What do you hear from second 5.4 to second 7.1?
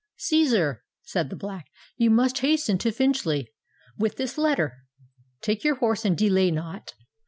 Take your horse and delay not.